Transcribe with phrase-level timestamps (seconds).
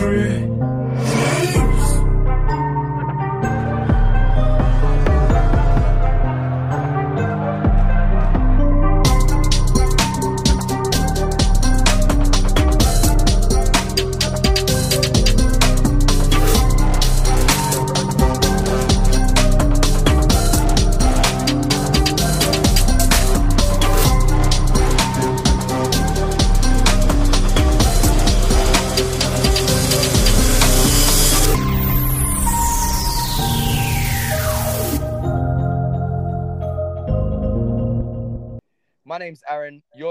[0.00, 0.49] name's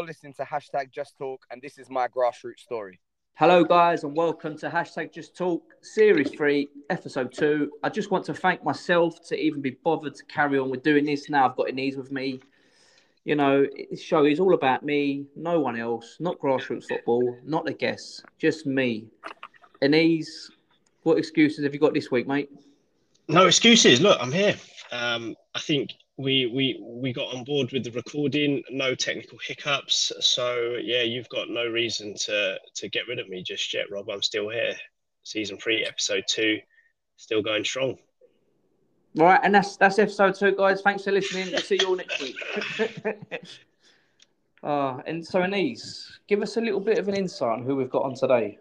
[0.09, 2.99] listening to hashtag Just Talk, and this is my grassroots story.
[3.35, 7.69] Hello, guys, and welcome to hashtag Just Talk, Series 3, Episode 2.
[7.83, 11.05] I just want to thank myself to even be bothered to carry on with doing
[11.05, 11.29] this.
[11.29, 12.39] Now I've got Inez with me.
[13.23, 17.65] You know, this show is all about me, no one else, not grassroots football, not
[17.65, 19.09] the guests, just me.
[19.83, 20.49] Inez,
[21.03, 22.49] what excuses have you got this week, mate?
[23.27, 24.01] No excuses.
[24.01, 24.55] Look, I'm here.
[24.91, 30.11] Um, I think we we we got on board with the recording no technical hiccups.
[30.19, 34.09] So yeah you've got no reason to to get rid of me just yet rob.
[34.09, 34.75] I'm still here.
[35.23, 36.59] Season three episode two
[37.15, 37.97] still going strong.
[39.15, 40.81] Right and that's that's episode two guys.
[40.81, 41.51] Thanks for listening.
[41.51, 42.35] We'll see you all next week.
[44.61, 47.89] Uh, and so Anise, give us a little bit of an insight on who we've
[47.89, 48.57] got on today.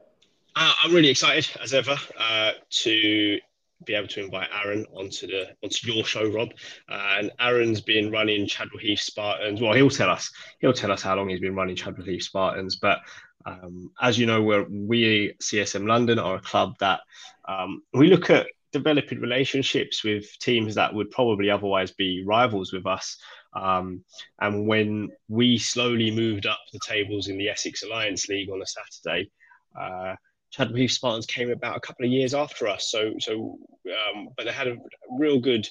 [0.56, 3.38] Uh, i'm really excited as ever uh, to
[3.84, 6.50] be able to invite Aaron onto the onto your show, Rob.
[6.88, 9.60] Uh, and Aaron's been running Chadwell Heath Spartans.
[9.60, 10.30] Well, he'll tell us.
[10.60, 12.76] He'll tell us how long he's been running Chadwell Heath Spartans.
[12.76, 13.00] But
[13.46, 17.00] um, as you know, we're, we CSM London are a club that
[17.46, 22.86] um, we look at developing relationships with teams that would probably otherwise be rivals with
[22.86, 23.16] us.
[23.54, 24.04] Um,
[24.40, 28.66] and when we slowly moved up the tables in the Essex Alliance League on a
[28.66, 29.30] Saturday.
[29.78, 30.16] Uh,
[30.56, 32.91] Heath Spartans came about a couple of years after us.
[32.91, 34.76] So, so, um, but they had a
[35.10, 35.69] real good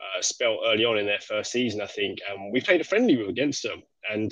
[0.00, 2.18] uh, spell early on in their first season, I think.
[2.28, 4.30] And we played a friendly against them, and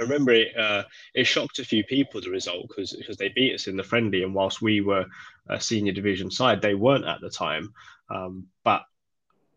[0.00, 0.56] I remember it.
[0.56, 0.84] Uh,
[1.14, 4.22] it shocked a few people the result because because they beat us in the friendly,
[4.22, 5.06] and whilst we were
[5.48, 7.72] a senior division side, they weren't at the time.
[8.10, 8.82] Um, but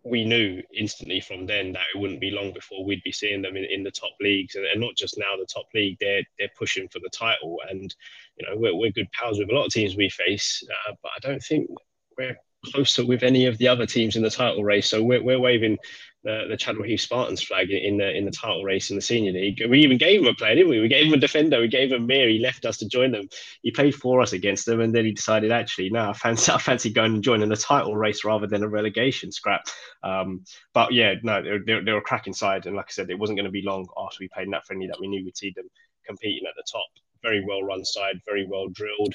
[0.05, 3.57] we knew instantly from then that it wouldn't be long before we'd be seeing them
[3.57, 4.55] in, in the top leagues.
[4.55, 7.57] And, and not just now the top league they're they're pushing for the title.
[7.69, 7.93] And
[8.37, 11.11] you know we're, we're good pals with a lot of teams we face uh, but
[11.15, 11.69] i don't think
[12.17, 15.39] we're closer with any of the other teams in the title race so we're, we're
[15.39, 15.77] waving
[16.25, 19.31] the, the Chadwell Heath Spartans flag in the in the title race in the senior
[19.31, 19.61] league.
[19.69, 20.79] We even gave him a player, didn't we?
[20.79, 21.61] We gave him a defender.
[21.61, 22.27] We gave him Mir.
[22.27, 23.29] He left us to join them.
[23.61, 26.57] He played for us against them, and then he decided actually, no, I fancy I
[26.57, 29.67] fancy going and joining the title race rather than a relegation scrap.
[30.03, 30.43] Um,
[30.73, 33.37] but yeah, no, they're, they're, they're a cracking side, and like I said, it wasn't
[33.37, 35.53] going to be long after we played in that friendly that we knew we'd see
[35.55, 35.69] them
[36.07, 36.87] competing at the top.
[37.21, 39.13] Very well run side, very well drilled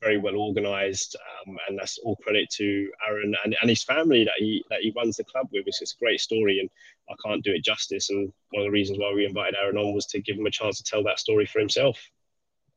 [0.00, 4.34] very well organised, um, and that's all credit to Aaron and, and his family that
[4.38, 5.64] he that he runs the club with.
[5.66, 6.68] It's, it's a great story, and
[7.10, 8.10] I can't do it justice.
[8.10, 10.50] And one of the reasons why we invited Aaron on was to give him a
[10.50, 11.98] chance to tell that story for himself.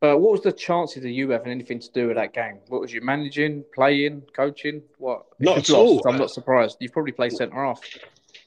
[0.01, 2.59] Uh, what was the chances of you having anything to do with that game?
[2.69, 4.81] What was you managing, playing, coaching?
[4.97, 5.25] What?
[5.39, 6.01] If not at all.
[6.07, 6.77] I'm not surprised.
[6.79, 7.81] You've probably played centre half.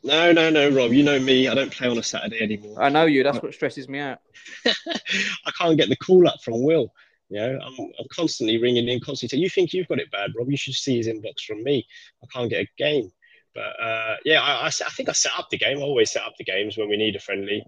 [0.02, 0.92] No, no, no, Rob.
[0.92, 1.48] You know me.
[1.48, 2.82] I don't play on a Saturday anymore.
[2.82, 3.22] I know you.
[3.22, 4.20] That's what stresses me out.
[4.66, 6.92] I can't get the call up from Will.
[7.32, 10.32] You know, I'm, I'm constantly ringing in, constantly saying, "You think you've got it bad,
[10.36, 10.50] Rob?
[10.50, 11.86] You should see his inbox from me.
[12.22, 13.10] I can't get a game."
[13.54, 15.78] But uh, yeah, I, I, I, think I set up the game.
[15.78, 17.64] I always set up the games when we need a friendly.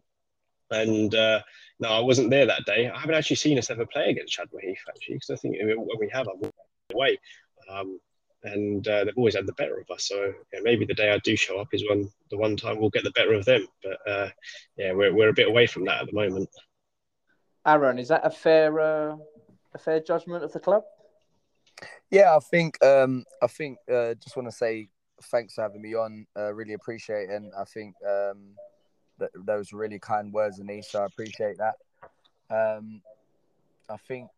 [0.71, 1.41] And uh,
[1.81, 2.91] no, I wasn't there that day.
[2.91, 5.99] I haven't actually seen us ever play against Chadwell Heath actually, because I think when
[5.99, 6.51] we have, I'm
[6.93, 7.19] away.
[7.71, 7.99] Um,
[8.43, 10.09] and uh, they've always had the better of us.
[10.09, 12.91] So yeah, maybe the day I do show up is when the one time we'll
[12.91, 13.67] get the better of them.
[13.83, 14.29] But uh,
[14.77, 16.49] yeah, we're we're a bit away from that at the moment.
[17.67, 19.17] Aaron, is that a fair uh,
[19.75, 20.85] a fair judgment of the club?
[22.11, 24.89] Yeah, I think um, I think uh, just want to say
[25.23, 26.27] thanks for having me on.
[26.37, 27.31] Uh, really appreciate it.
[27.31, 28.55] And I think um,
[29.19, 30.91] that those were really kind words, Anise.
[30.91, 31.75] So I appreciate that.
[32.51, 33.03] Um,
[33.89, 34.29] I think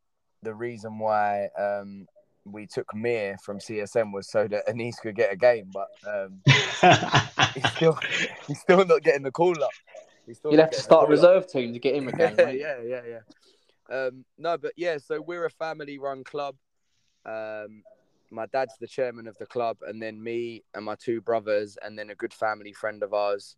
[0.42, 2.06] the reason why um,
[2.44, 6.40] we took Mir from CSM was so that Anise could get a game, but um,
[7.54, 7.98] he's still
[8.46, 9.70] he's still not getting the call up.
[10.26, 11.50] You'd have to start a reserve up.
[11.50, 12.34] team to get him a game.
[12.38, 13.20] yeah, yeah, yeah.
[13.90, 16.56] Um, no, but yeah, so we're a family run club.
[17.24, 17.82] Um,
[18.30, 21.98] my dad's the chairman of the club, and then me and my two brothers, and
[21.98, 23.56] then a good family friend of ours.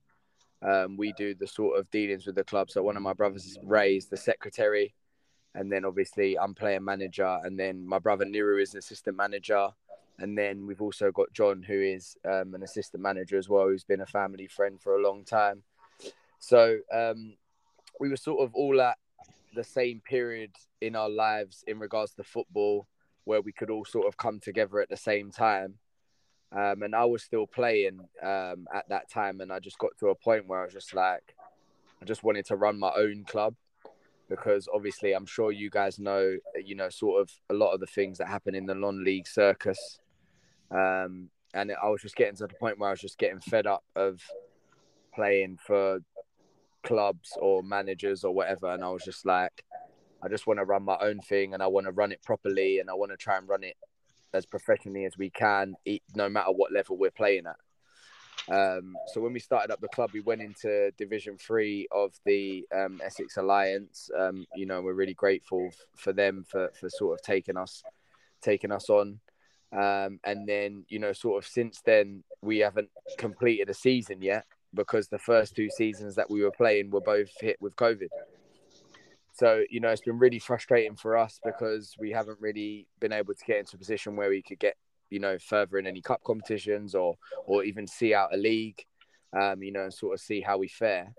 [0.60, 2.70] Um, we do the sort of dealings with the club.
[2.70, 4.94] So one of my brothers is Ray's the secretary,
[5.54, 9.68] and then obviously I'm player manager, and then my brother Niru is an assistant manager,
[10.18, 13.84] and then we've also got John who is um, an assistant manager as well, who's
[13.84, 15.62] been a family friend for a long time.
[16.40, 17.36] So um,
[18.00, 18.98] we were sort of all at
[19.54, 22.86] the same period in our lives in regards to football
[23.24, 25.74] where we could all sort of come together at the same time.
[26.50, 30.08] Um, and I was still playing um, at that time, and I just got to
[30.08, 31.34] a point where I was just like,
[32.00, 33.54] I just wanted to run my own club
[34.28, 37.86] because obviously I'm sure you guys know, you know, sort of a lot of the
[37.86, 39.98] things that happen in the non-league circus.
[40.70, 43.66] Um, and I was just getting to the point where I was just getting fed
[43.66, 44.22] up of
[45.14, 46.00] playing for
[46.88, 49.62] clubs or managers or whatever, and I was just like,
[50.22, 52.80] I just want to run my own thing, and I want to run it properly,
[52.80, 53.76] and I want to try and run it
[54.32, 55.74] as professionally as we can,
[56.14, 57.56] no matter what level we're playing at.
[58.50, 62.66] Um, so when we started up the club, we went into Division Three of the
[62.74, 64.10] um, Essex Alliance.
[64.18, 67.82] Um, you know, we're really grateful for them for for sort of taking us
[68.40, 69.20] taking us on.
[69.70, 72.88] Um, and then you know, sort of since then, we haven't
[73.18, 77.30] completed a season yet because the first two seasons that we were playing were both
[77.40, 78.08] hit with COVID.
[79.32, 83.34] So you know, it's been really frustrating for us because we haven't really been able
[83.34, 84.76] to get into a position where we could get
[85.10, 87.16] you know, further in any cup competitions or
[87.46, 88.84] or even see out a league,
[89.38, 91.12] um, you know, and sort of see how we fare.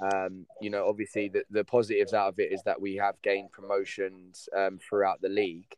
[0.00, 3.52] Um, you know, obviously the, the positives out of it is that we have gained
[3.52, 5.76] promotions um, throughout the league.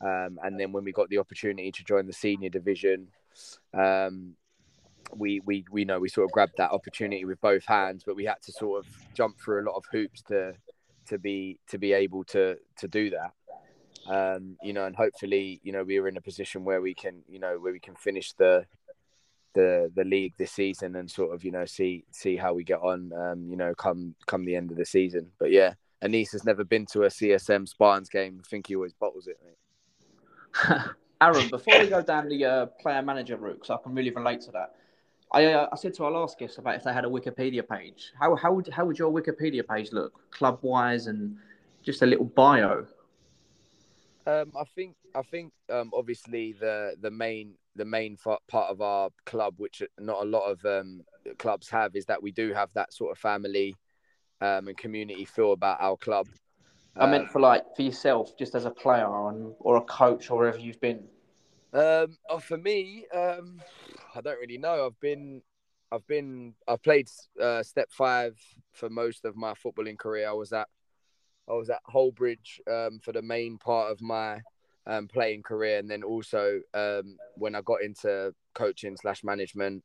[0.00, 3.08] Um, and then when we got the opportunity to join the senior division,
[3.74, 4.34] um,
[5.16, 8.24] we, we, we know we sort of grabbed that opportunity with both hands, but we
[8.24, 10.54] had to sort of jump through a lot of hoops to,
[11.06, 13.32] to be, to be able to, to do that
[14.06, 17.22] um, you know, and hopefully, you know, we are in a position where we can,
[17.28, 18.66] you know, where we can finish the
[19.52, 22.80] the the league this season and sort of, you know, see see how we get
[22.80, 25.30] on, um, you know, come come the end of the season.
[25.38, 28.40] But yeah, Anis has never been to a CSM Spartans game.
[28.44, 29.38] I think he always bottles it.
[31.20, 34.40] Aaron, before we go down the uh, player manager route, because I can really relate
[34.42, 34.74] to that.
[35.32, 38.12] I, uh, I said to our last guest about if they had a Wikipedia page.
[38.18, 41.36] How how would how would your Wikipedia page look, club wise, and
[41.82, 42.86] just a little bio?
[44.26, 49.10] Um, I think I think um, obviously the the main the main part of our
[49.24, 51.02] club, which not a lot of um,
[51.38, 53.76] clubs have, is that we do have that sort of family
[54.40, 56.26] um, and community feel about our club.
[56.96, 60.30] I meant uh, for like for yourself, just as a player or, or a coach
[60.30, 61.04] or wherever you've been.
[61.72, 63.60] Um, oh, for me, um,
[64.14, 64.86] I don't really know.
[64.86, 65.42] I've been,
[65.92, 67.08] I've been, I've played
[67.40, 68.38] uh, step five
[68.72, 70.28] for most of my footballing career.
[70.28, 70.68] I was at
[71.48, 74.40] I was at Hullbridge um, for the main part of my
[74.86, 79.82] um, playing career, and then also um, when I got into coaching slash management,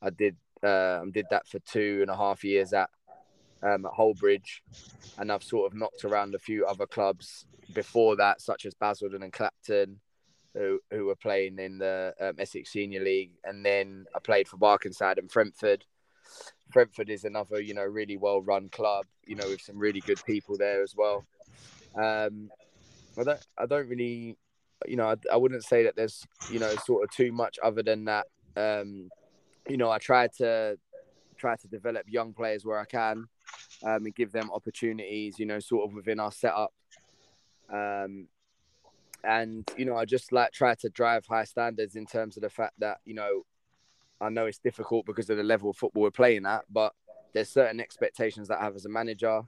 [0.00, 2.90] I did uh, did that for two and a half years at
[3.62, 4.60] um, at Hullbridge,
[5.18, 9.22] and I've sort of knocked around a few other clubs before that, such as Basildon
[9.22, 10.00] and Clapton,
[10.54, 14.56] who who were playing in the um, Essex Senior League, and then I played for
[14.56, 15.84] Barkingside and Brentford.
[16.70, 20.22] Brentford is another, you know, really well run club, you know, with some really good
[20.26, 21.24] people there as well.
[21.94, 22.50] Um,
[23.18, 24.36] I don't, I don't really,
[24.86, 27.82] you know, I, I wouldn't say that there's, you know, sort of too much other
[27.82, 28.26] than that.
[28.56, 29.08] Um,
[29.68, 30.78] you know, I try to
[31.38, 33.24] try to develop young players where I can,
[33.82, 36.72] um, and give them opportunities, you know, sort of within our setup.
[37.72, 38.28] Um,
[39.24, 42.50] and you know, I just like try to drive high standards in terms of the
[42.50, 43.42] fact that you know
[44.20, 46.92] I know it's difficult because of the level of football we're playing at, but
[47.34, 49.42] there's certain expectations that I have as a manager.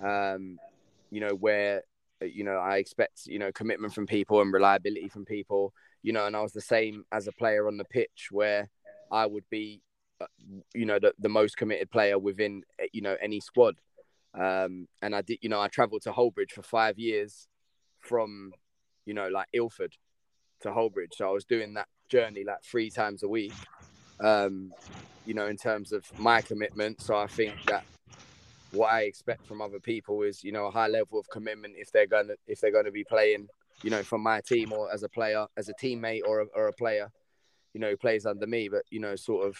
[0.00, 0.58] Um,
[1.10, 1.82] you know, where
[2.20, 5.72] you know I expect you know commitment from people and reliability from people.
[6.02, 8.68] You know, and I was the same as a player on the pitch where
[9.10, 9.80] I would be,
[10.20, 10.26] uh,
[10.74, 13.76] you know, the, the most committed player within you know any squad.
[14.34, 17.46] Um, and I did, you know, I travelled to Hullbridge for five years
[18.00, 18.52] from,
[19.06, 19.94] you know, like Ilford
[20.60, 21.14] to Hullbridge.
[21.14, 23.52] So I was doing that journey like three times a week
[24.20, 24.72] um,
[25.26, 27.00] you know, in terms of my commitment.
[27.00, 27.84] So I think that
[28.72, 31.90] what I expect from other people is, you know, a high level of commitment if
[31.92, 33.48] they're gonna if they're gonna be playing,
[33.82, 36.68] you know, from my team or as a player, as a teammate or a, or
[36.68, 37.10] a player,
[37.72, 38.68] you know, who plays under me.
[38.68, 39.56] But you know, sort of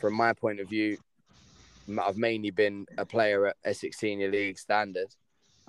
[0.00, 0.96] from my point of view,
[2.02, 5.08] I've mainly been a player at Essex Senior League standard.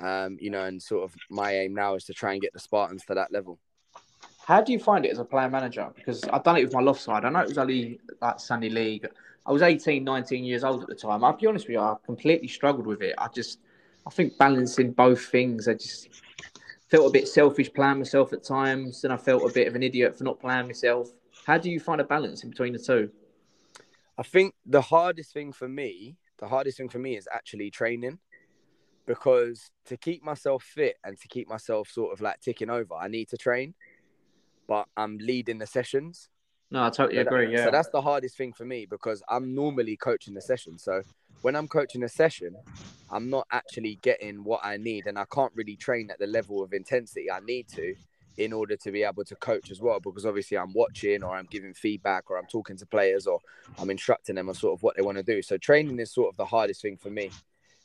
[0.01, 2.59] Um, you know, and sort of my aim now is to try and get the
[2.59, 3.59] Spartans to that level.
[4.45, 5.87] How do you find it as a player manager?
[5.95, 7.23] Because I've done it with my loft side.
[7.23, 9.07] I know it was only like Sunday League.
[9.45, 11.23] I was 18, 19 years old at the time.
[11.23, 13.13] I'll be honest with you, I completely struggled with it.
[13.17, 13.59] I just,
[14.07, 16.09] I think balancing both things, I just
[16.89, 19.03] felt a bit selfish playing myself at times.
[19.03, 21.11] And I felt a bit of an idiot for not playing myself.
[21.45, 23.11] How do you find a balance in between the two?
[24.17, 28.19] I think the hardest thing for me, the hardest thing for me is actually training
[29.13, 33.07] because to keep myself fit and to keep myself sort of like ticking over, I
[33.07, 33.73] need to train
[34.71, 36.29] but I'm leading the sessions.
[36.71, 37.47] No, I totally so agree.
[37.47, 37.65] That, yeah.
[37.65, 40.77] So that's the hardest thing for me because I'm normally coaching the session.
[40.77, 41.01] So
[41.41, 42.55] when I'm coaching a session,
[43.11, 46.63] I'm not actually getting what I need, and I can't really train at the level
[46.63, 47.93] of intensity I need to
[48.37, 51.49] in order to be able to coach as well because obviously I'm watching or I'm
[51.51, 53.41] giving feedback or I'm talking to players or
[53.77, 55.41] I'm instructing them on sort of what they want to do.
[55.41, 57.29] So training is sort of the hardest thing for me.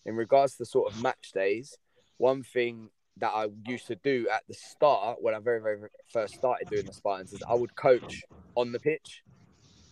[0.07, 1.77] In regards to the sort of match days,
[2.17, 6.35] one thing that I used to do at the start when I very, very first
[6.35, 8.23] started doing the Spartans is I would coach
[8.55, 9.25] on the pitch.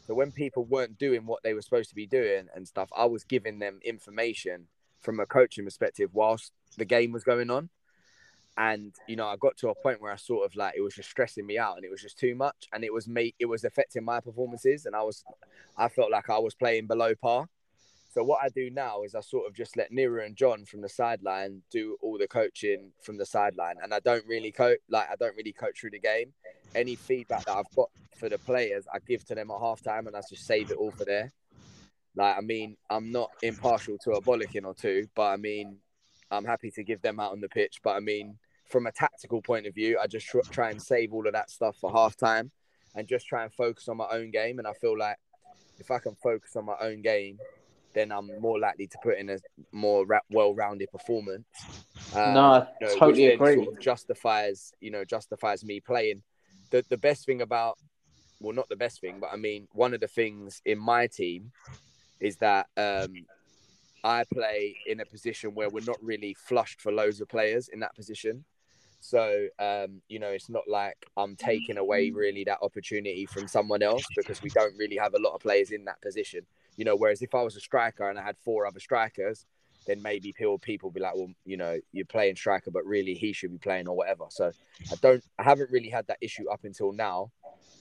[0.06, 3.06] So when people weren't doing what they were supposed to be doing and stuff, I
[3.06, 4.68] was giving them information
[5.00, 7.70] from a coaching perspective whilst the game was going on.
[8.56, 10.94] And you know, I got to a point where I sort of like it was
[10.94, 13.46] just stressing me out and it was just too much and it was me it
[13.46, 15.24] was affecting my performances and I was
[15.76, 17.48] I felt like I was playing below par.
[18.14, 20.82] So what I do now is I sort of just let Nira and John from
[20.82, 25.10] the sideline do all the coaching from the sideline, and I don't really coach like
[25.10, 26.32] I don't really coach through the game.
[26.76, 30.14] Any feedback that I've got for the players, I give to them at halftime, and
[30.14, 31.32] I just save it all for there.
[32.14, 35.78] Like I mean, I'm not impartial to a bollocking or two, but I mean,
[36.30, 37.80] I'm happy to give them out on the pitch.
[37.82, 41.12] But I mean, from a tactical point of view, I just tr- try and save
[41.12, 42.52] all of that stuff for halftime,
[42.94, 44.60] and just try and focus on my own game.
[44.60, 45.16] And I feel like
[45.80, 47.40] if I can focus on my own game
[47.94, 49.38] then I'm more likely to put in a
[49.72, 51.46] more well-rounded performance.
[52.14, 53.56] Um, no, you know, totally agree.
[53.56, 56.22] Sort of justifies, you know, justifies me playing.
[56.70, 57.78] The the best thing about,
[58.40, 61.52] well, not the best thing, but I mean, one of the things in my team
[62.20, 63.14] is that um,
[64.02, 67.80] I play in a position where we're not really flushed for loads of players in
[67.80, 68.44] that position.
[69.00, 73.82] So, um, you know, it's not like I'm taking away really that opportunity from someone
[73.82, 76.46] else because we don't really have a lot of players in that position.
[76.76, 79.46] You know, whereas if I was a striker and I had four other strikers,
[79.86, 83.32] then maybe people people be like, well, you know, you're playing striker, but really he
[83.32, 84.24] should be playing or whatever.
[84.30, 84.50] So
[84.90, 87.30] I don't, I haven't really had that issue up until now,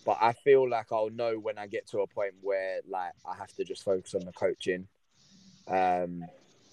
[0.05, 3.35] but I feel like I'll know when I get to a point where like I
[3.35, 4.87] have to just focus on the coaching,
[5.67, 6.25] um,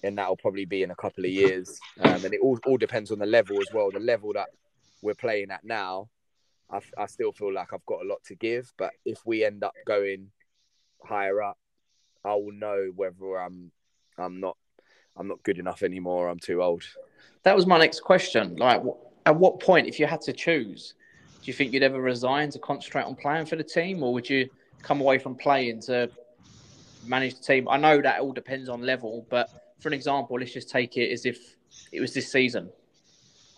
[0.03, 1.79] and that'll probably be in a couple of years.
[2.01, 3.89] Um, and it all all depends on the level as well.
[3.91, 4.49] The level that
[5.01, 6.09] we're playing at now,
[6.69, 8.73] I, I still feel like I've got a lot to give.
[8.77, 10.31] But if we end up going
[11.03, 11.57] higher up,
[12.23, 13.71] I will know whether I'm
[14.17, 14.57] I'm not
[15.17, 16.29] I'm not good enough anymore.
[16.29, 16.83] I'm too old.
[17.43, 18.55] That was my next question.
[18.55, 18.81] Like,
[19.25, 20.93] at what point, if you had to choose,
[21.41, 24.29] do you think you'd ever resign to concentrate on playing for the team, or would
[24.29, 24.49] you
[24.81, 26.09] come away from playing to
[27.05, 27.67] manage the team?
[27.67, 29.49] I know that all depends on level, but
[29.79, 31.57] for an example, let's just take it as if
[31.91, 32.69] it was this season.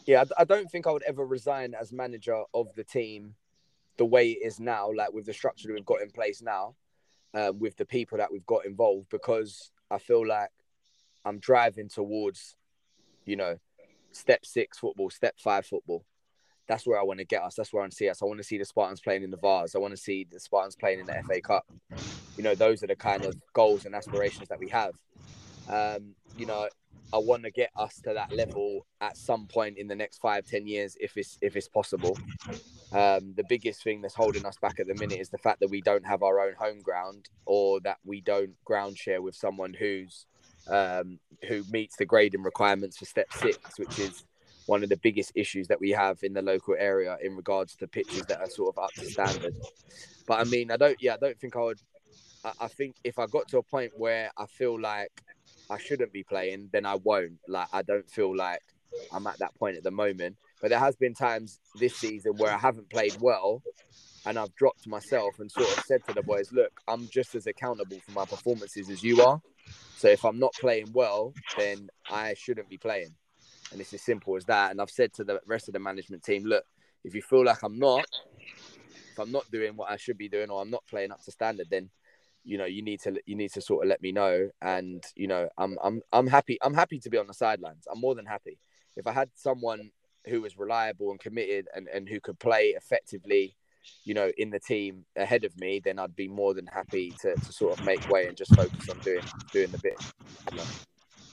[0.06, 3.36] Yeah, I don't think I would ever resign as manager of the team
[3.98, 6.76] the way it is now, like with the structure that we've got in place now
[7.34, 10.50] uh, with the people that we've got involved because I feel like
[11.26, 12.56] I'm driving towards,
[13.26, 13.58] you know,
[14.12, 16.06] step six football, step five football.
[16.68, 17.56] That's where I want to get us.
[17.56, 18.22] That's where I want to see us.
[18.22, 19.76] I want to see the Spartans playing in the Vase.
[19.76, 21.66] I want to see the Spartans playing in the FA Cup.
[22.38, 24.94] You know, those are the kind of goals and aspirations that we have.
[25.70, 26.70] Um, you know,
[27.14, 30.48] I want to get us to that level at some point in the next five,
[30.48, 32.18] ten years, if it's if it's possible.
[32.92, 35.70] Um, the biggest thing that's holding us back at the minute is the fact that
[35.70, 39.74] we don't have our own home ground, or that we don't ground share with someone
[39.74, 40.26] who's
[40.68, 44.24] um, who meets the grading requirements for step six, which is
[44.66, 47.88] one of the biggest issues that we have in the local area in regards to
[47.88, 49.54] pitches that are sort of up to standard.
[50.26, 51.82] But I mean, I don't, yeah, I don't think I would.
[52.46, 55.12] I, I think if I got to a point where I feel like
[55.74, 57.40] I shouldn't be playing, then I won't.
[57.48, 58.62] Like I don't feel like
[59.12, 60.38] I'm at that point at the moment.
[60.62, 63.62] But there has been times this season where I haven't played well
[64.26, 67.48] and I've dropped myself and sort of said to the boys, look, I'm just as
[67.48, 69.42] accountable for my performances as you are.
[69.98, 73.14] So if I'm not playing well, then I shouldn't be playing.
[73.72, 74.72] And it's as simple as that.
[74.72, 76.64] And I've said to the rest of the management team, look,
[77.04, 78.06] if you feel like I'm not,
[79.12, 81.32] if I'm not doing what I should be doing or I'm not playing up to
[81.32, 81.90] standard, then
[82.44, 84.50] you know you need to you need to sort of let me know.
[84.62, 87.88] And you know i'm i'm i'm happy i'm happy to be on the sidelines.
[87.92, 88.58] I'm more than happy.
[88.96, 89.92] If i had someone
[90.28, 93.56] who was reliable and committed and and who could play effectively
[94.06, 97.36] you know in the team ahead of me then i'd be more than happy to,
[97.36, 99.96] to sort of make way and just focus on doing doing the bit.
[100.52, 100.64] You know?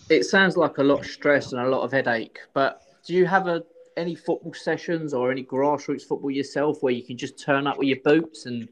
[0.08, 3.26] it sounds like a lot of stress and a lot of headache but do you
[3.26, 3.62] have a
[3.96, 7.88] any football sessions or any grassroots football yourself where you can just turn up with
[7.88, 8.68] your boots and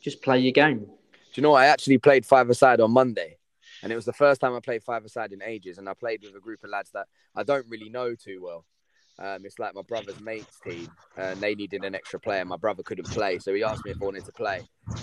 [0.00, 0.86] just play your game
[1.36, 3.38] you know, I actually played five aside on Monday,
[3.82, 5.78] and it was the first time I played five aside in ages.
[5.78, 8.64] And I played with a group of lads that I don't really know too well.
[9.18, 12.44] Um, it's like my brother's mates team, and they needed an extra player.
[12.44, 14.62] My brother couldn't play, so he asked me if I wanted to play.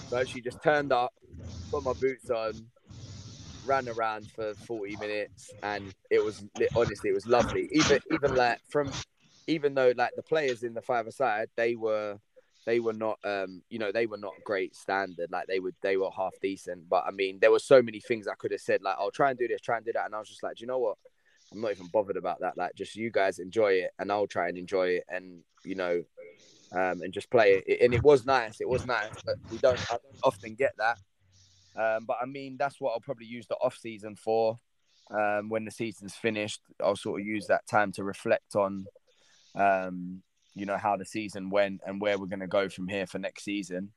[0.09, 1.13] So actually just turned up,
[1.69, 2.53] put my boots on,
[3.65, 6.43] ran around for 40 minutes, and it was
[6.75, 7.69] honestly it was lovely.
[7.71, 8.91] Even even like from
[9.45, 12.17] even though like the players in the five aside, they were
[12.67, 15.97] they were not um you know they were not great standard like they would they
[15.97, 18.83] were half decent but i mean there were so many things i could have said
[18.83, 20.57] like i'll try and do this try and do that and i was just like
[20.57, 20.97] do you know what
[21.51, 24.49] i'm not even bothered about that like just you guys enjoy it and i'll try
[24.49, 26.03] and enjoy it and you know
[26.71, 27.81] um, and just play it.
[27.81, 28.59] And it was nice.
[28.61, 30.97] It was nice, but we don't, don't often get that.
[31.75, 34.57] Um, but I mean, that's what I'll probably use the off season for.
[35.09, 38.85] Um, when the season's finished, I'll sort of use that time to reflect on,
[39.55, 40.21] um,
[40.59, 43.19] you know, how the season went and where we're going to go from here for
[43.19, 43.91] next season.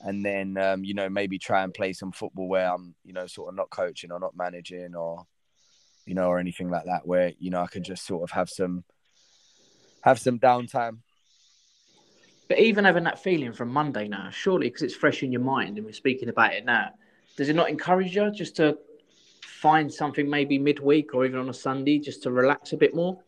[0.00, 3.26] And then, um, you know, maybe try and play some football where I'm, you know,
[3.26, 5.26] sort of not coaching or not managing or,
[6.06, 8.48] you know, or anything like that, where you know I can just sort of have
[8.48, 8.84] some,
[10.02, 10.98] have some downtime.
[12.48, 15.76] But even having that feeling from Monday now, surely because it's fresh in your mind
[15.76, 16.90] and we're speaking about it now,
[17.36, 18.78] does it not encourage you just to
[19.42, 23.20] find something maybe midweek or even on a Sunday just to relax a bit more?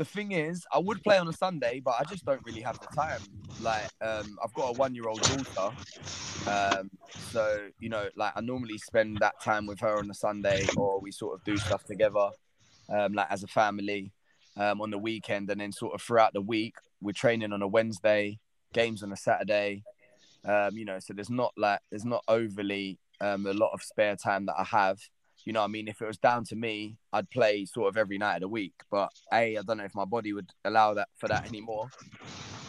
[0.00, 2.80] The thing is, I would play on a Sunday, but I just don't really have
[2.80, 3.20] the time.
[3.60, 5.76] Like, um, I've got a one-year-old daughter,
[6.46, 6.90] um,
[7.30, 11.00] so you know, like I normally spend that time with her on a Sunday, or
[11.00, 12.30] we sort of do stuff together,
[12.88, 14.10] um, like as a family,
[14.56, 17.68] um, on the weekend, and then sort of throughout the week, we're training on a
[17.68, 18.38] Wednesday,
[18.72, 19.82] games on a Saturday.
[20.46, 24.16] Um, you know, so there's not like there's not overly um, a lot of spare
[24.16, 24.98] time that I have.
[25.44, 27.96] You know, what I mean, if it was down to me, I'd play sort of
[27.96, 28.74] every night of the week.
[28.90, 31.88] But a, I don't know if my body would allow that for that anymore.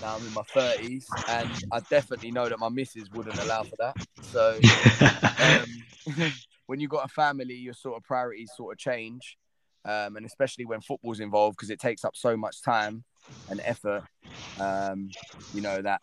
[0.01, 3.75] Now I'm in my thirties, and I definitely know that my missus wouldn't allow for
[3.79, 3.95] that.
[4.23, 4.59] So,
[6.17, 6.31] um,
[6.65, 9.37] when you've got a family, your sort of priorities sort of change,
[9.85, 13.03] um, and especially when football's involved, because it takes up so much time
[13.49, 14.03] and effort.
[14.59, 15.09] Um,
[15.53, 16.01] you know that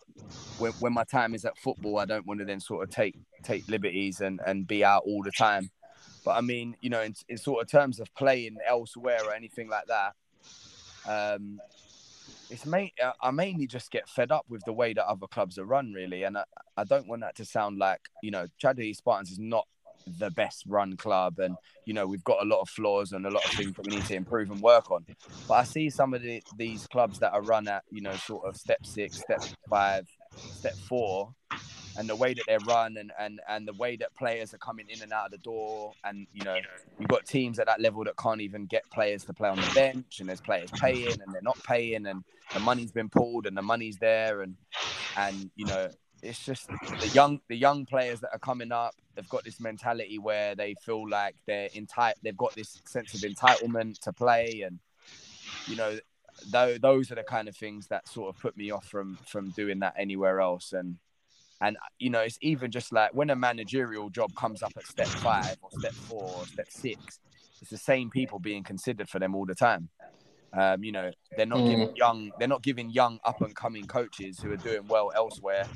[0.57, 3.15] when, when my time is at football, I don't want to then sort of take
[3.43, 5.69] take liberties and and be out all the time.
[6.29, 9.67] But I mean, you know, in, in sort of terms of playing elsewhere or anything
[9.67, 10.13] like that,
[11.07, 11.59] um,
[12.51, 15.65] it's main, I mainly just get fed up with the way that other clubs are
[15.65, 16.25] run, really.
[16.25, 16.43] And I,
[16.77, 19.65] I don't want that to sound like, you know, Chadley Spartans is not
[20.19, 21.55] the best run club and
[21.85, 23.95] you know we've got a lot of flaws and a lot of things that we
[23.95, 25.05] need to improve and work on
[25.47, 28.43] but i see some of the, these clubs that are run at you know sort
[28.47, 31.31] of step six step five step four
[31.99, 34.85] and the way that they're run and, and and the way that players are coming
[34.87, 35.91] in and out of the door.
[36.05, 36.57] And you know
[36.97, 39.71] you've got teams at that level that can't even get players to play on the
[39.75, 43.57] bench and there's players paying and they're not paying and the money's been pulled and
[43.57, 44.41] the money's there.
[44.41, 44.55] And
[45.17, 45.89] and you know
[46.23, 46.69] it's just
[47.01, 50.75] the young the young players that are coming up they've got this mentality where they
[50.81, 54.63] feel like they're entitled they've got this sense of entitlement to play.
[54.65, 54.79] And
[55.67, 55.99] you know
[56.49, 59.79] those are the kind of things that sort of put me off from from doing
[59.79, 60.71] that anywhere else.
[60.71, 60.95] And
[61.61, 65.07] and you know, it's even just like when a managerial job comes up at step
[65.07, 67.19] five or step four or step six,
[67.61, 69.89] it's the same people being considered for them all the time.
[70.53, 71.69] Um, you know, they're not mm.
[71.69, 75.67] giving young, they're not giving young up and coming coaches who are doing well elsewhere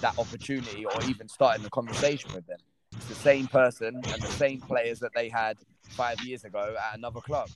[0.00, 2.58] that opportunity or even starting the conversation with them.
[2.96, 5.56] It's the same person and the same players that they had
[5.90, 7.48] five years ago at another club.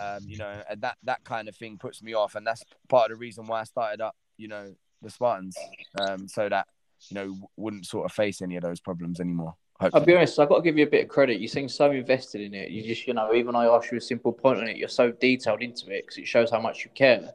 [0.00, 3.10] Um, you know, and that that kind of thing puts me off, and that's part
[3.10, 4.14] of the reason why I started up.
[4.36, 5.56] You know, the Spartans,
[5.98, 6.68] um, so that
[7.08, 9.54] you know, wouldn't sort of face any of those problems anymore.
[9.80, 10.00] Hopefully.
[10.00, 11.38] I'll be honest, I've got to give you a bit of credit.
[11.38, 12.70] You seem so invested in it.
[12.70, 15.10] You just, you know, even I ask you a simple point on it, you're so
[15.10, 17.30] detailed into it because it shows how much you care.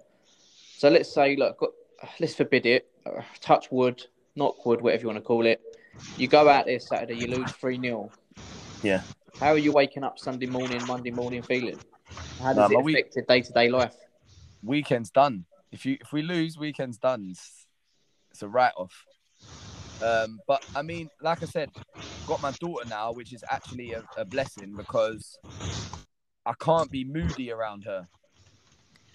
[0.77, 1.75] So let's say, look,
[2.19, 4.03] let's forbid it, uh, touch wood,
[4.35, 5.61] not wood, whatever you want to call it.
[6.17, 8.09] You go out there Saturday, you lose 3 0.
[8.81, 9.01] Yeah.
[9.39, 11.77] How are you waking up Sunday morning, Monday morning feeling?
[12.41, 13.95] How does it affect your day to day life?
[14.63, 15.45] Weekend's done.
[15.71, 17.27] If you if we lose, weekend's done.
[17.31, 17.67] It's,
[18.31, 19.05] it's a write off.
[20.01, 21.69] Um, but I mean, like I said,
[22.27, 25.37] got my daughter now, which is actually a, a blessing because
[26.45, 28.07] I can't be moody around her.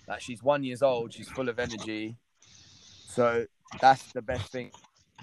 [0.09, 2.17] Like she's one years old, she's full of energy.
[3.09, 3.47] So
[3.81, 4.71] that's the best thing.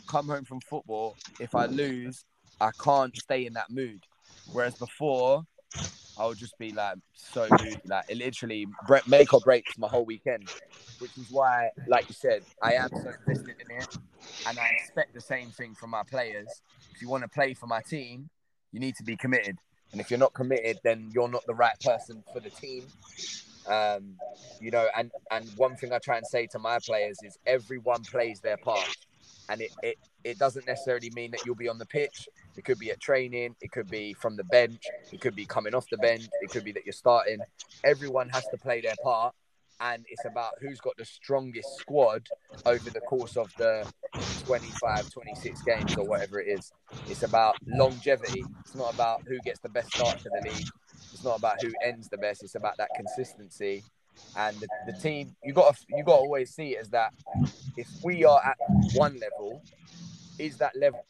[0.07, 2.25] Come home from football, if I lose,
[2.59, 4.03] I can't stay in that mood.
[4.51, 5.43] Whereas before,
[6.17, 8.67] I would just be like so moody, like it literally
[9.07, 10.47] make or breaks my whole weekend.
[10.99, 13.97] Which is why, like you said, I am so invested in it,
[14.45, 16.61] and I expect the same thing from my players.
[16.93, 18.29] If you want to play for my team,
[18.71, 19.57] you need to be committed,
[19.91, 22.87] and if you're not committed, then you're not the right person for the team.
[23.67, 24.15] Um,
[24.59, 28.03] you know, and and one thing I try and say to my players is everyone
[28.03, 28.95] plays their part,
[29.49, 32.79] and it it, it doesn't necessarily mean that you'll be on the pitch it could
[32.79, 33.55] be at training.
[33.61, 34.83] It could be from the bench.
[35.11, 36.27] It could be coming off the bench.
[36.41, 37.39] It could be that you're starting.
[37.83, 39.33] Everyone has to play their part.
[39.79, 42.27] And it's about who's got the strongest squad
[42.65, 43.91] over the course of the
[44.45, 46.71] 25, 26 games or whatever it is.
[47.09, 48.43] It's about longevity.
[48.61, 50.67] It's not about who gets the best start to the league.
[51.11, 52.43] It's not about who ends the best.
[52.43, 53.83] It's about that consistency
[54.35, 57.13] and the, the, team you got to you got to always see it as that
[57.77, 58.57] if we are at
[58.93, 59.61] one level
[60.39, 61.03] is that level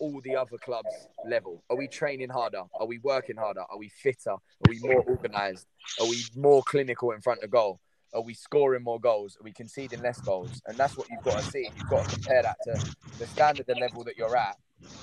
[0.00, 1.64] all the other clubs level?
[1.68, 2.62] Are we training harder?
[2.78, 3.62] Are we working harder?
[3.68, 4.30] Are we fitter?
[4.30, 5.66] Are we more organized?
[6.00, 7.80] Are we more clinical in front of goal?
[8.14, 9.36] are we scoring more goals?
[9.40, 10.62] Are we conceding less goals?
[10.66, 11.68] And that's what you've got to see.
[11.76, 14.56] You've got to compare that to the standard, the level that you're at,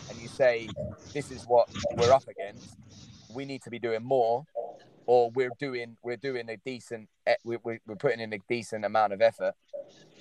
[0.10, 0.68] and you say,
[1.14, 2.78] this is what we're up against.
[3.34, 4.46] We need to be doing more,
[5.08, 7.10] or we're doing we're doing a decent
[7.44, 9.54] we're, we're putting in a decent amount of effort.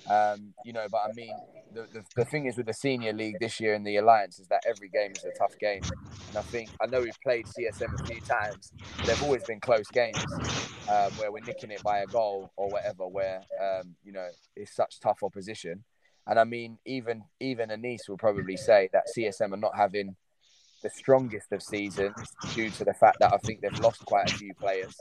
[0.09, 1.35] Um, you know, but I mean,
[1.73, 4.47] the, the, the thing is with the senior league this year in the alliance is
[4.47, 5.81] that every game is a tough game,
[6.29, 8.71] and I think I know we've played CSM a few times.
[9.05, 10.23] They've always been close games
[10.89, 14.75] um, where we're nicking it by a goal or whatever, where um, you know it's
[14.75, 15.83] such tough opposition.
[16.27, 20.15] And I mean, even even Anis will probably say that CSM are not having
[20.85, 22.13] the strongest of seasons
[22.53, 24.95] due to the fact that I think they've lost quite a few players,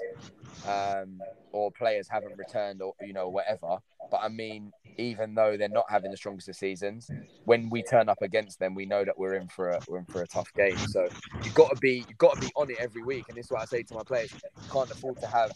[0.66, 1.20] um,
[1.52, 3.76] or players haven't returned, or you know whatever.
[4.10, 7.10] But I mean, even though they're not having the strongest of seasons,
[7.44, 10.06] when we turn up against them, we know that we're in for a we're in
[10.06, 10.78] for a tough game.
[10.78, 11.06] So
[11.42, 13.50] you've got to be you've got to be on it every week, and this is
[13.50, 15.52] what I say to my players: you can't afford to have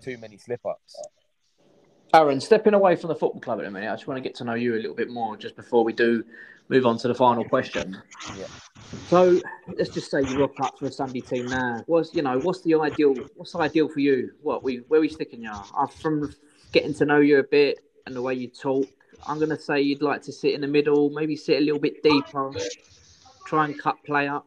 [0.00, 0.96] too many slip ups.
[2.12, 4.34] Aaron, stepping away from the football club in a minute, I just want to get
[4.36, 6.24] to know you a little bit more just before we do
[6.68, 8.00] move on to the final question.
[8.36, 8.46] Yeah.
[9.08, 9.40] So
[9.76, 11.82] let's just say you rock up for a Sunday team now.
[11.86, 13.14] What's you know what's the ideal?
[13.36, 14.32] What's the ideal for you?
[14.42, 15.50] What we where we sticking you?
[15.50, 16.32] Uh, from
[16.72, 18.86] getting to know you a bit and the way you talk,
[19.26, 22.02] I'm gonna say you'd like to sit in the middle, maybe sit a little bit
[22.02, 22.52] deeper,
[23.46, 24.46] try and cut play up.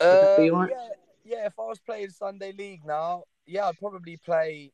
[0.00, 0.70] Uh, right?
[0.70, 0.88] yeah,
[1.24, 1.46] yeah.
[1.46, 4.72] If I was playing Sunday League now, yeah, I'd probably play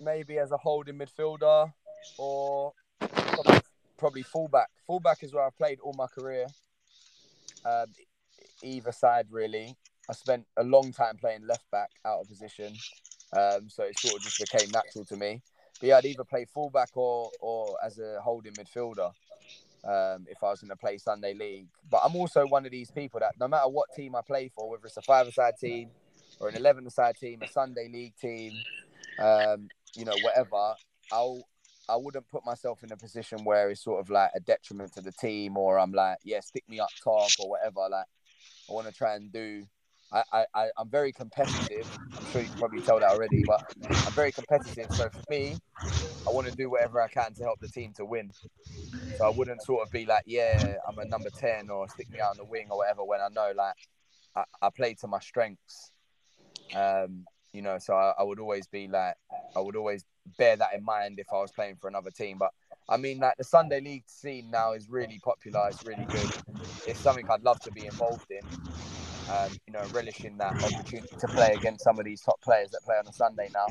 [0.00, 1.72] maybe as a holding midfielder
[2.18, 2.72] or
[3.98, 4.70] probably, fullback.
[4.86, 6.46] Fullback is where I've played all my career.
[7.64, 7.86] Um,
[8.62, 9.76] either side, really.
[10.08, 12.74] I spent a long time playing left back out of position,
[13.36, 15.42] um, so it sort of just became natural to me.
[15.78, 19.12] But yeah, I'd either play fullback or or as a holding midfielder
[19.84, 21.68] um, if I was going to play Sunday League.
[21.88, 24.68] But I'm also one of these people that no matter what team I play for,
[24.68, 25.90] whether it's a five-a-side team
[26.40, 28.52] or an eleven-a-side team, a Sunday League team,
[29.18, 30.74] um, you know, whatever,
[31.12, 31.42] I'll
[31.88, 35.00] I wouldn't put myself in a position where it's sort of like a detriment to
[35.00, 37.80] the team or I'm like, yeah, stick me up top or whatever.
[37.90, 38.06] Like
[38.68, 39.64] I want to try and do
[40.12, 41.88] I, I, I'm very competitive.
[42.18, 44.86] I'm sure you can probably tell that already, but I'm very competitive.
[44.90, 45.56] So for me,
[46.26, 48.32] I want to do whatever I can to help the team to win.
[49.18, 52.18] So I wouldn't sort of be like, yeah, I'm a number 10 or stick me
[52.18, 53.76] out on the wing or whatever when I know like
[54.34, 55.92] I, I play to my strengths.
[56.74, 59.14] Um, you know, so I, I would always be like,
[59.56, 60.04] I would always
[60.38, 62.38] bear that in mind if I was playing for another team.
[62.38, 62.50] But
[62.88, 65.68] I mean, like the Sunday League scene now is really popular.
[65.68, 66.30] It's really good.
[66.86, 68.40] It's something I'd love to be involved in.
[69.30, 72.82] Um, you know, relishing that opportunity to play against some of these top players that
[72.84, 73.66] play on a Sunday now.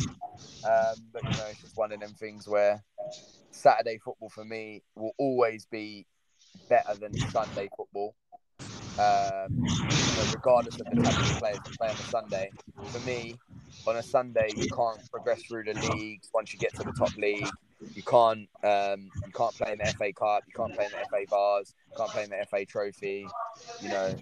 [0.63, 2.81] Um, but you know, it's just one of them things where
[3.51, 6.05] Saturday football for me will always be
[6.69, 8.15] better than Sunday football.
[8.97, 12.51] Um, you know, regardless of the type of players that play on a Sunday.
[12.91, 13.37] For me,
[13.87, 17.15] on a Sunday, you can't progress through the leagues once you get to the top
[17.15, 17.47] league.
[17.93, 20.43] You can't um, you can't play in the FA Cup.
[20.47, 21.73] You can't play in the FA Vase.
[21.89, 23.25] You can't play in the FA Trophy.
[23.81, 24.15] You know,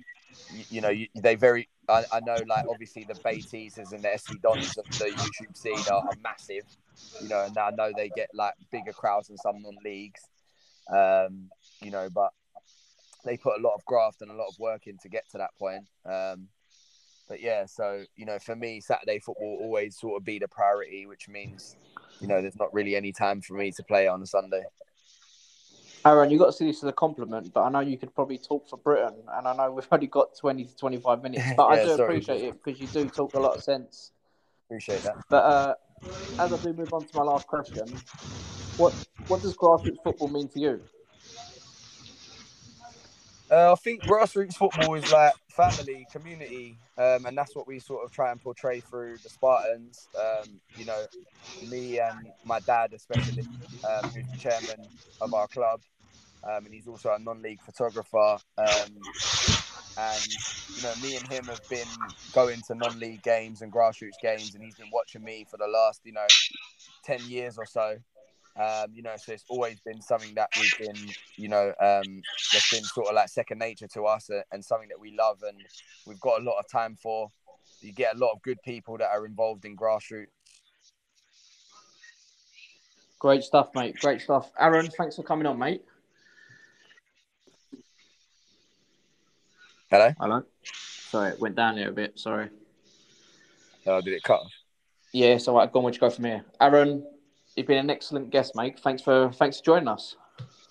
[0.54, 1.68] you, you know you, they very.
[1.90, 5.80] I, I, know, like obviously the Teasers and the SE Dons of the YouTube scene
[5.90, 6.66] are, are, massive.
[7.22, 10.20] You know, and I know they get like bigger crowds than some non-leagues.
[10.92, 11.50] Um,
[11.82, 12.34] you know, but
[13.24, 15.38] they put a lot of graft and a lot of work in to get to
[15.38, 15.86] that point.
[16.06, 16.50] Um,
[17.28, 21.06] but yeah, so you know, for me, Saturday football always sort of be the priority,
[21.06, 21.76] which means
[22.22, 24.64] you know there's not really any time for me to play on a Sunday.
[26.06, 28.38] Aaron, you got to see this as a compliment, but I know you could probably
[28.38, 31.82] talk for Britain, and I know we've only got twenty to twenty-five minutes, but yeah,
[31.82, 32.04] I do sorry.
[32.04, 34.12] appreciate it because you do talk a lot of sense.
[34.68, 35.16] Appreciate that.
[35.30, 35.74] But uh,
[36.40, 38.02] as I do move on to my last question,
[38.78, 38.94] what
[39.28, 40.82] what does grassroots football mean to you?
[43.50, 48.04] Uh, I think grassroots football is like family, community, um, and that's what we sort
[48.04, 50.10] of try and portray through the Spartans.
[50.20, 51.06] Um, you know,
[51.70, 53.44] me and my dad, especially,
[53.86, 54.86] um, who's the chairman
[55.22, 55.80] of our club,
[56.44, 58.38] um, and he's also a non-league photographer.
[58.58, 58.98] Um,
[59.98, 60.28] and
[60.76, 61.88] you know, me and him have been
[62.34, 66.02] going to non-league games and grassroots games, and he's been watching me for the last,
[66.04, 66.28] you know,
[67.04, 67.98] ten years or so.
[68.58, 72.72] Um, you know, so it's always been something that we've been, you know, um, that's
[72.72, 75.58] been sort of like second nature to us and, and something that we love and
[76.08, 77.30] we've got a lot of time for.
[77.82, 80.28] You get a lot of good people that are involved in grassroots.
[83.20, 83.96] Great stuff, mate.
[84.00, 84.52] Great stuff.
[84.60, 85.84] Aaron, thanks for coming on, mate.
[89.90, 90.12] Hello?
[90.20, 90.44] Hello.
[90.64, 92.18] Sorry, it went down there a bit.
[92.20, 92.50] Sorry.
[93.86, 94.42] Oh, did it cut?
[95.14, 96.44] Yeah, so right, go on, where'd you go from here?
[96.60, 97.06] Aaron,
[97.58, 98.80] You've been an excellent guest, mate.
[98.80, 100.16] Thanks for thanks for joining us.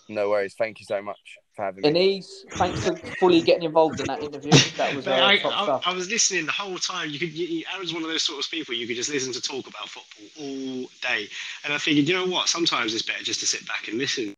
[0.08, 0.54] No worries.
[0.56, 1.18] Thank you so much.
[1.56, 1.88] for having me.
[1.88, 4.52] Anise, thanks for fully getting involved in that interview.
[4.76, 5.82] That was uh, I, top I, stuff.
[5.84, 7.10] I was listening the whole time.
[7.10, 7.32] You could.
[7.32, 9.66] You, you- Aaron's one of those sort of people you could just listen to talk
[9.66, 11.26] about football all day,
[11.64, 12.48] and I figured, you know what?
[12.48, 14.34] Sometimes it's better just to sit back and listen.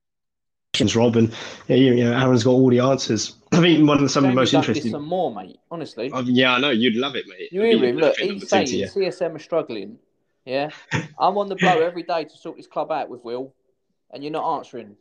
[0.73, 1.35] Questions, Rob, and
[1.67, 3.37] yeah, you know, Aaron's got all the answers.
[3.53, 4.91] I think one of the, some of the most interesting.
[4.91, 5.59] some more, mate.
[5.71, 7.53] Honestly, Oh, yeah, I know you'd love it, mate.
[7.53, 7.97] you It'd hear him?
[7.97, 8.67] Look, he's saying.
[8.67, 9.99] CSM are struggling.
[10.49, 10.71] Yeah,
[11.19, 13.53] I'm on the blow every day to sort this club out with Will,
[14.13, 14.97] and you're not answering.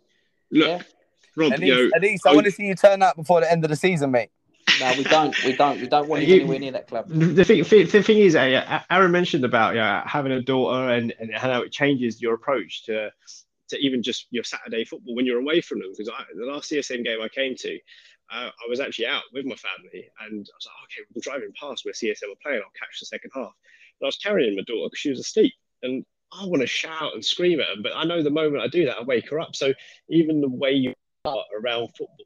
[0.52, 0.82] Look, Yeah.
[1.38, 3.16] Rob, At you know, least, at least I I- want to see you turn up
[3.16, 4.30] before the end of the season, mate.
[4.82, 5.44] No, we don't.
[5.46, 5.80] We don't.
[5.80, 7.08] We don't want you You- anywhere near that club.
[7.08, 10.90] the the thing, the the thing is, uh, Aaron mentioned about yeah, having a daughter
[10.90, 13.10] and, and how it changes your approach to
[13.70, 15.92] to even just your Saturday football when you're away from them.
[15.92, 17.76] Because the last CSM game I came to,
[18.34, 21.54] uh, I was actually out with my family, and I was like, okay, we're driving
[21.58, 22.62] past where CSM are playing.
[22.66, 23.54] I'll catch the second half.
[24.00, 27.14] And I was carrying my daughter because she was asleep, and I want to shout
[27.14, 29.40] and scream at her, but I know the moment I do that, I wake her
[29.40, 29.56] up.
[29.56, 29.74] So
[30.10, 30.94] even the way you
[31.26, 32.26] are around football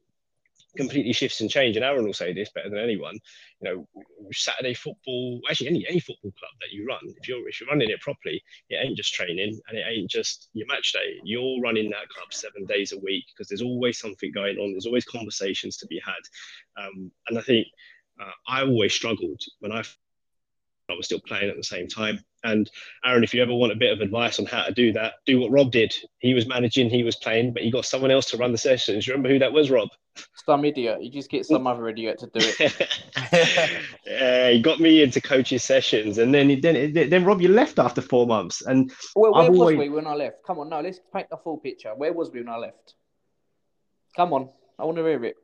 [0.78, 1.76] completely shifts and change.
[1.76, 3.20] And Aaron will say this better than anyone.
[3.60, 3.88] You know,
[4.32, 7.90] Saturday football, actually any any football club that you run, if you're if you're running
[7.90, 11.20] it properly, it ain't just training and it ain't just your match day.
[11.24, 14.72] You're running that club seven days a week because there's always something going on.
[14.72, 16.84] There's always conversations to be had.
[16.84, 17.68] Um, and I think
[18.22, 19.84] uh, I always struggled when I
[20.92, 22.20] I was still playing at the same time.
[22.44, 22.70] And
[23.06, 25.40] Aaron, if you ever want a bit of advice on how to do that, do
[25.40, 25.94] what Rob did.
[26.20, 29.06] He was managing, he was playing, but he got someone else to run the sessions.
[29.06, 29.90] You remember who that was, Rob?
[30.46, 31.04] Some idiot.
[31.04, 32.90] You just get some other idiot to do it.
[34.06, 38.02] yeah, he got me into coaches sessions, and then then then Rob, you left after
[38.02, 40.38] four months, and Well, where I've was always- we when I left?
[40.46, 41.94] Come on, no, let's paint the full picture.
[41.96, 42.96] Where was we when I left?
[44.16, 45.36] Come on, I want to hear it.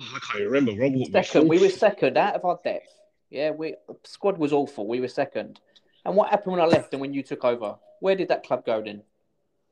[0.00, 0.72] oh, I can't remember.
[0.80, 2.88] Rob, Second, we were second out of our depth.
[3.30, 4.86] Yeah, we squad was awful.
[4.86, 5.60] We were second.
[6.04, 7.76] And what happened when I left and when you took over?
[8.00, 9.02] Where did that club go then?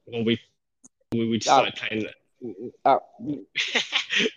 [0.07, 0.39] Well, we
[1.13, 2.07] we, we started playing.
[2.85, 3.01] Oh.
[3.21, 3.49] we think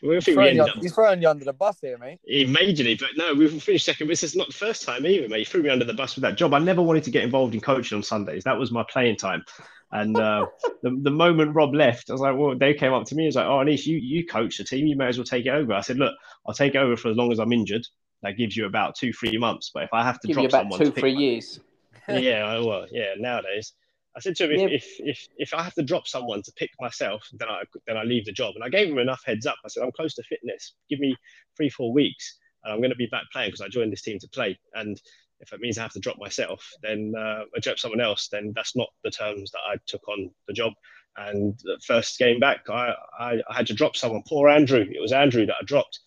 [0.02, 2.20] He's we throwing, ended you, up he's throwing you under the bus here, mate.
[2.26, 4.08] Yeah, majorly, but no, we've finished second.
[4.08, 5.40] This is not the first time either, mate.
[5.40, 6.54] You threw me under the bus with that job.
[6.54, 8.44] I never wanted to get involved in coaching on Sundays.
[8.44, 9.44] That was my playing time.
[9.92, 10.48] And uh,
[10.82, 13.24] the, the moment Rob left, I was like, well, they came up to me.
[13.24, 14.88] He was like, oh, Anish, you, you coach the team.
[14.88, 15.74] You may as well take it over.
[15.74, 16.16] I said, look,
[16.48, 17.86] I'll take it over for as long as I'm injured.
[18.24, 19.72] That gives you about two, three months.
[19.74, 21.60] But if I have to Give drop you about someone two, three my- years.
[22.10, 23.74] yeah, I- well, yeah, nowadays.
[24.16, 24.68] I said to him, if, Yeah.
[24.68, 28.04] if, if, if I have to drop someone to pick myself, then I then I
[28.04, 28.56] leave the job.
[28.56, 29.56] And I gave him enough heads up.
[29.64, 30.74] I said, I'm close to fitness.
[30.90, 31.16] Give me
[31.56, 34.20] three, four weeks, and I'm going to be back playing because I joined this team
[34.20, 34.60] to play.
[34.74, 35.02] And
[35.40, 38.28] if it means I have to drop myself, then uh, I drop someone else.
[38.28, 40.74] Then that's not the terms that I took on the job.
[41.16, 44.24] And the first game back, I, I, I had to drop someone.
[44.28, 44.82] Poor Andrew.
[44.82, 46.00] It was Andrew that I dropped.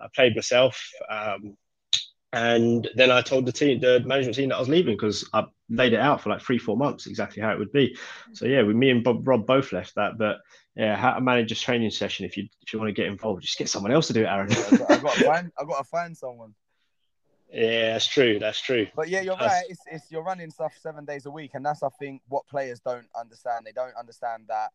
[0.00, 0.82] I played myself.
[1.08, 1.56] Um,
[2.32, 5.44] and then I told the team, the management team, that I was leaving because I
[5.68, 7.96] laid it out for like three, four months, exactly how it would be.
[8.32, 10.16] So yeah, with me and Bob, Rob both left that.
[10.16, 10.38] But
[10.74, 13.42] yeah, how to manage a training session if you if you want to get involved,
[13.42, 14.50] just get someone else to do it, Aaron.
[14.50, 16.54] I've got, I've got to find, I've got to find someone.
[17.52, 18.38] yeah, that's true.
[18.38, 18.86] That's true.
[18.96, 19.64] But yeah, you're That's- right.
[19.68, 22.80] It's, it's you're running stuff seven days a week, and that's I think what players
[22.80, 23.66] don't understand.
[23.66, 24.70] They don't understand that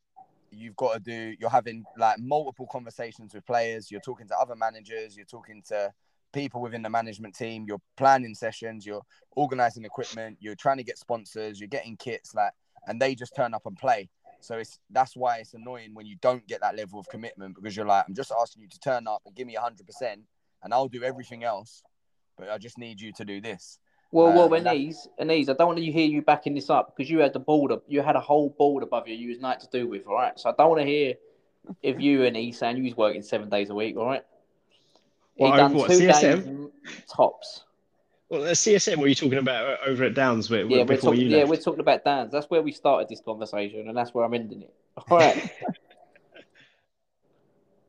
[0.52, 1.36] you've got to do.
[1.39, 3.89] You're having like multiple conversations with players.
[3.89, 5.17] You're talking to other managers.
[5.17, 5.91] You're talking to
[6.34, 7.66] people within the management team.
[7.68, 8.86] You're planning sessions.
[8.86, 9.02] You're
[9.36, 10.38] organizing equipment.
[10.40, 11.60] You're trying to get sponsors.
[11.60, 12.34] You're getting kits.
[12.36, 12.52] Like,
[12.88, 14.10] and they just turn up and play.
[14.40, 17.76] So it's that's why it's annoying when you don't get that level of commitment because
[17.76, 20.22] you're like, I'm just asking you to turn up and give me hundred percent,
[20.63, 21.82] and I'll do everything else,
[22.38, 23.80] but I just need you to do this.
[24.12, 26.96] Well, well, Um, that- Anise, Anise, I don't want to hear you backing this up
[26.96, 29.16] because you had the board, you had a whole board above you.
[29.16, 30.40] You was night to do with, all right.
[30.40, 31.16] So I don't want to hear
[31.82, 34.24] if you and Anise saying you was working seven days a week, all right.
[35.38, 36.21] He What, done what, two CSM?
[36.21, 36.71] days mm,
[37.13, 37.63] tops.
[38.30, 40.50] Well, the CSM, what are you talking about uh, over at Downs?
[40.50, 41.30] Where, Yeah, we're before talking.
[41.32, 42.32] you Yeah, we're talking about Downs.
[42.32, 44.73] That's where we started this conversation, and that's where I'm ending it.
[45.10, 45.50] All right,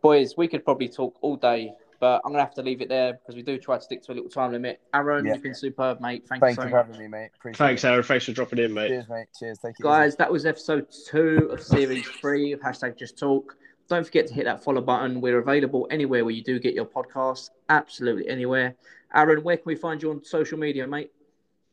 [0.02, 3.14] boys, we could probably talk all day, but I'm gonna have to leave it there
[3.14, 4.80] because we do try to stick to a little time limit.
[4.94, 5.34] Aaron, Yeah.
[5.34, 6.24] you've been superb, mate.
[6.28, 6.86] Thank, Thank you you so for much.
[6.86, 7.30] having me, mate.
[7.36, 7.88] Appreciate Thanks, it.
[7.88, 8.02] Aaron.
[8.02, 8.88] Thanks for dropping in, mate.
[8.88, 9.26] Cheers, mate.
[9.38, 9.58] Cheers.
[9.58, 13.56] Take it Guys, that was episode two of series three of hashtag Just Talk.
[13.88, 15.20] Don't forget to hit that follow button.
[15.20, 18.76] We're available anywhere where you do get your podcasts, absolutely anywhere.
[19.14, 21.10] Aaron, where can we find you on social media, mate?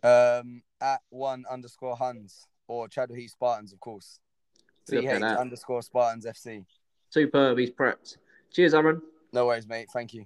[0.02, 4.20] Um, at one underscore Huns or Chadwell Heath Spartans, of course.
[4.90, 6.64] TH underscore Spartans FC.
[7.10, 8.18] Superb, he's prepped.
[8.54, 9.02] Cheers, Aaron.
[9.34, 9.88] No worries, mate.
[9.92, 10.26] Thank you.